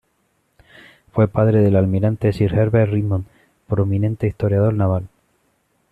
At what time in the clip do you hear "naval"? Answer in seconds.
4.73-5.07